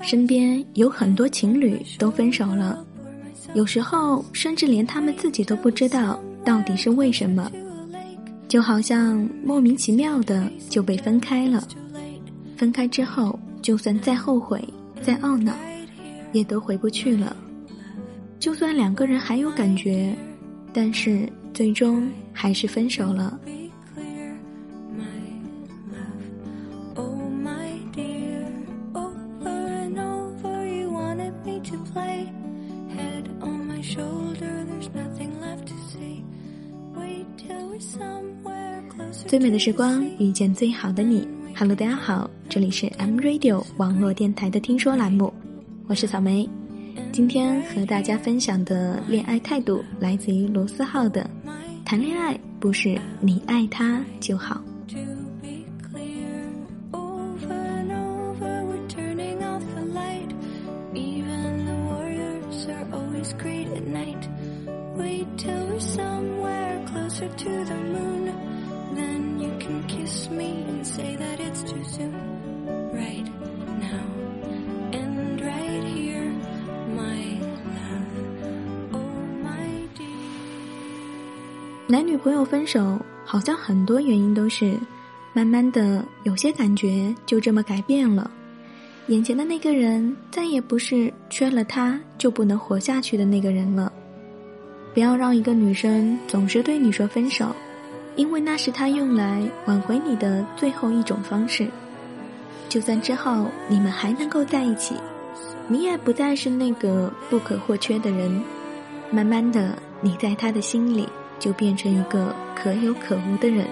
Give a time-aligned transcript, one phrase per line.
[0.00, 2.84] 身边有很多情侣都分手了，
[3.54, 7.50] 有时候甚至连他们自己都不知道到底是为什么，
[8.48, 11.66] 就好像莫名其妙的就被分开了。
[12.56, 14.62] 分开之后，就算再后悔、
[15.02, 15.52] 再懊恼，
[16.32, 17.36] 也都回不去了。
[18.38, 20.14] 就算两个人还有感觉，
[20.72, 23.38] 但是最终还是分手了。
[39.26, 41.26] 最美的时光遇见最好的你。
[41.56, 45.32] Hello，大家好，这里是 M Radio 网络电台的听说栏目，
[45.86, 46.48] 我是草莓。
[47.12, 51.28] 今天和大家分享的恋爱态度来自于罗斯浩的：
[51.84, 54.62] 谈恋爱不是你爱他就好。
[67.36, 68.32] To the moon.
[68.94, 72.14] Then you can kiss me and say that it's too soon.
[72.92, 73.26] Right
[73.80, 74.06] now.
[74.92, 76.32] And right here
[76.94, 77.40] my
[77.76, 78.12] love.
[78.92, 79.88] Oh my
[81.86, 84.78] 男女朋友分手好像很多原因都是
[85.32, 88.30] 慢慢的有些感觉就这么改变了。
[89.08, 93.90] 眼前的那个人再也不是缺了他就不能活下去的那个人了。
[94.94, 97.54] 不要让一个女生总是对你说分手，
[98.16, 101.68] 因为那是她用来挽回你的最后一种方式。
[102.68, 104.94] 就算之后你们还能够在一起，
[105.68, 108.42] 你也不再是那个不可或缺的人。
[109.10, 111.08] 慢慢的，你在他的心里。
[111.38, 113.64] 就变成一个可有可无的人。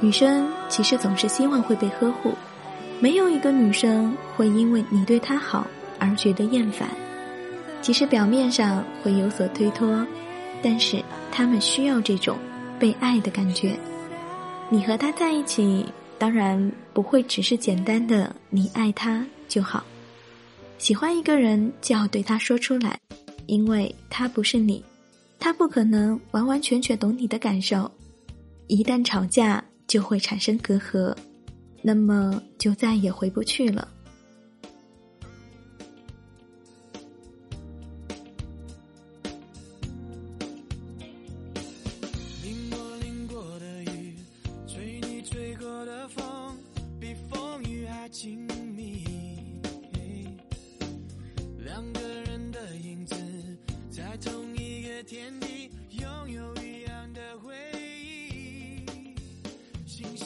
[0.00, 2.32] 女生其实总是希望会被呵护，
[3.00, 5.66] 没有一个女生会因为你对她好
[5.98, 6.88] 而觉得厌烦。
[7.80, 10.06] 即使表面上会有所推脱，
[10.62, 12.36] 但是她们需要这种
[12.78, 13.76] 被爱的感觉。
[14.68, 15.86] 你和他在一起，
[16.18, 19.82] 当然不会只是简单的你爱他就好。
[20.76, 22.98] 喜欢一个人就要对他说出来，
[23.46, 24.84] 因为他不是你，
[25.38, 27.90] 他不可能完完全全懂你的感受。
[28.66, 31.16] 一旦吵架就会产生隔阂，
[31.82, 33.88] 那么就再也回不去了。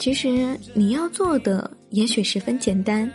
[0.03, 3.09] 其实你要做的也许十分简单，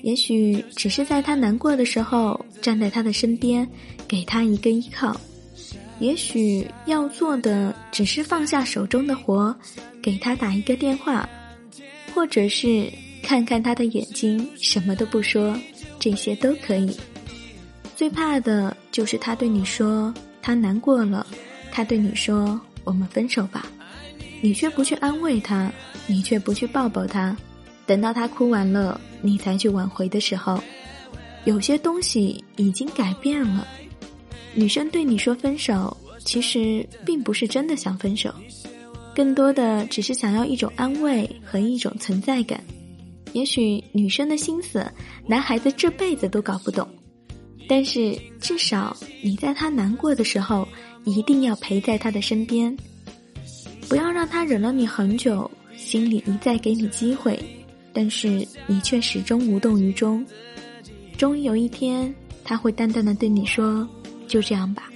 [0.00, 3.68] 也许只是在他难过的时候站在他的身边，
[4.08, 5.14] 给他一个依靠；
[5.98, 9.54] 也许要做的只是放下手中的活，
[10.00, 11.28] 给他打一个电话，
[12.14, 12.90] 或者是
[13.22, 15.54] 看看他的眼睛，什么都不说，
[16.00, 16.96] 这些都可以。
[17.94, 21.26] 最怕的就是他对你说他难过了，
[21.70, 23.66] 他对你说我们分手吧，
[24.40, 25.70] 你却不去安慰他。
[26.06, 27.36] 你却不去抱抱他，
[27.84, 30.62] 等到他哭完了，你才去挽回的时候，
[31.44, 33.66] 有些东西已经改变了。
[34.54, 38.32] 女生对你说分手，其实并不是真的想分手，
[39.14, 42.62] 更多的只是想要一种安慰和一种存在感。
[43.32, 44.90] 也许女生的心思，
[45.26, 46.88] 男孩子这辈子都搞不懂，
[47.68, 50.66] 但是至少你在他难过的时候，
[51.04, 52.74] 一定要陪在他的身边，
[53.88, 55.50] 不要让他忍了你很久。
[55.86, 57.38] 心里一再给你机会，
[57.92, 60.26] 但是你却始终无动于衷。
[61.16, 62.12] 终于有一天，
[62.42, 63.88] 他会淡淡的对你说
[64.26, 64.90] ：“就这样吧。”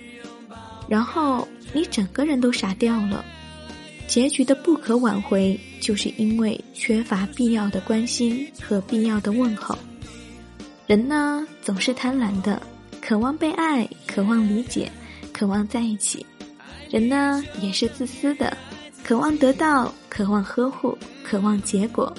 [0.90, 3.24] 然后你整个人都傻掉了。
[4.08, 9.78] 结局的不可挽回，就是因为缺乏必要的关心和必要的问候。
[10.88, 12.60] 人呢，总是贪婪的，
[13.00, 14.90] 渴望被爱，渴望理解，
[15.32, 16.26] 渴望在一起。
[16.90, 18.58] 人呢，也是自私的。
[19.10, 22.14] 渴望得到，渴望呵护，渴望结果。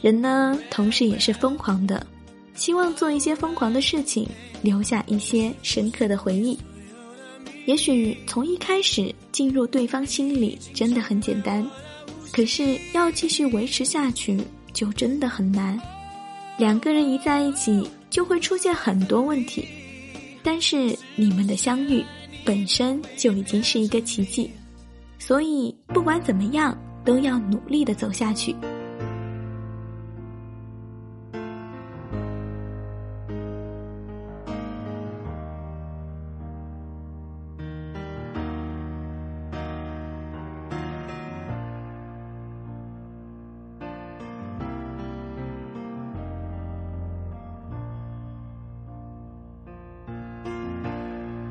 [0.00, 2.06] 人呢，同时也是疯狂的，
[2.54, 4.28] 希望做一些疯狂的事情，
[4.62, 6.56] 留下一些深刻的回忆。
[7.66, 11.68] 也许从一开始进入对方心里真的很简单，
[12.30, 14.40] 可是要继续维持下去
[14.72, 15.76] 就真的很难。
[16.56, 19.66] 两个人一在一起，就会出现很多问题，
[20.44, 22.04] 但是你们的相遇
[22.44, 24.48] 本身就已经是一个奇迹。
[25.20, 28.56] 所以不管怎么样，都要努力的走下去。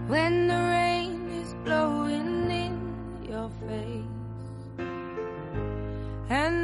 [0.10, 0.38] when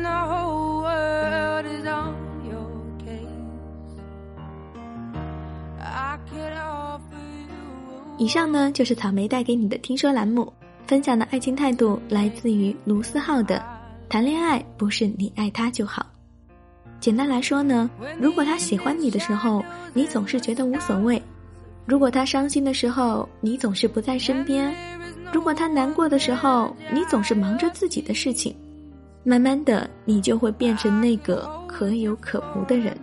[0.02, 2.16] no words on
[2.48, 2.68] your
[3.00, 3.26] case.
[8.18, 10.52] 以上呢就是草莓带给你的听说栏目，
[10.88, 13.64] 分享的爱情态度来自于卢思浩的
[14.10, 16.06] “谈恋爱不是你爱他就好”。
[17.02, 17.90] 简单来说呢，
[18.20, 19.64] 如果他喜欢你的时候，
[19.94, 21.22] 你总是觉得无所谓。
[21.86, 24.72] 如果他伤心的时候，你总是不在身边；
[25.32, 28.56] 如果他难过的时候，你总是忙着自己的事情。
[29.28, 32.96] 慢慢的，你就会变成那个可有可无的人。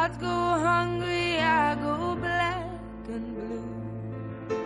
[0.00, 2.64] clouds go hungry, I go black
[3.08, 4.56] and blue.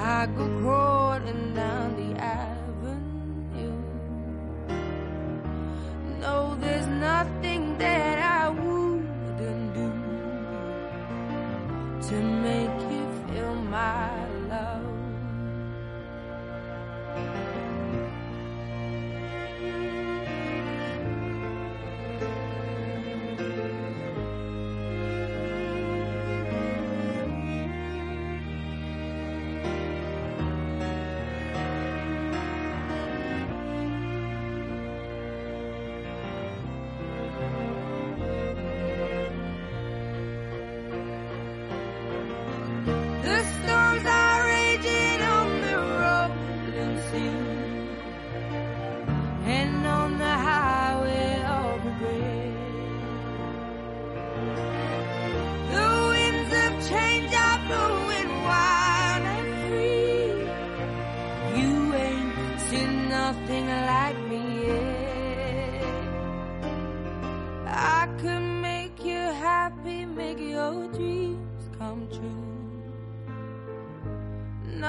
[0.00, 2.53] I go crawling down the aisle.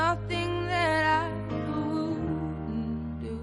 [0.01, 1.29] Nothing that I
[1.69, 3.39] wouldn't do.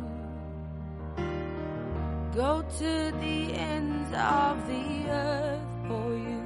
[2.34, 6.44] Go to the ends of the earth for you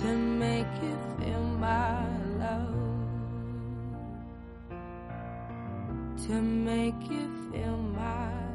[0.00, 0.08] to
[0.44, 2.04] make you feel my
[2.38, 2.74] love.
[6.26, 8.45] To make you feel my